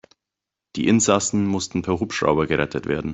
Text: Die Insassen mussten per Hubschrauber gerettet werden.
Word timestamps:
Die 0.77 0.87
Insassen 0.87 1.45
mussten 1.45 1.83
per 1.83 1.99
Hubschrauber 1.99 2.47
gerettet 2.47 2.87
werden. 2.87 3.09